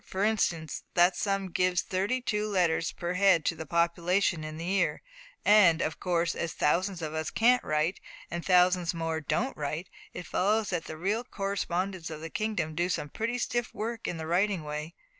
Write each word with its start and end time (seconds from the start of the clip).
For 0.03 0.23
instance, 0.23 0.81
that 0.95 1.15
sum 1.15 1.51
gives 1.51 1.83
thirty 1.83 2.21
two 2.21 2.47
letters 2.47 2.91
per 2.91 3.13
head 3.13 3.45
to 3.45 3.55
the 3.55 3.67
population 3.67 4.43
in 4.43 4.57
the 4.57 4.65
year; 4.65 5.03
and, 5.45 5.79
of 5.79 5.99
course, 5.99 6.33
as 6.33 6.53
thousands 6.53 7.03
of 7.03 7.13
us 7.13 7.29
can't 7.29 7.63
write, 7.63 7.99
and 8.31 8.43
thousands 8.43 8.95
more 8.95 9.21
don't 9.21 9.55
write, 9.55 9.91
it 10.11 10.25
follows 10.25 10.71
that 10.71 10.85
the 10.85 10.97
real 10.97 11.23
correspondents 11.23 12.09
of 12.09 12.19
the 12.21 12.31
kingdom 12.31 12.73
do 12.73 12.89
some 12.89 13.09
pretty 13.09 13.37
stiff 13.37 13.75
work 13.75 14.07
in 14.07 14.17
the 14.17 14.25
writing 14.25 14.63
way. 14.63 14.95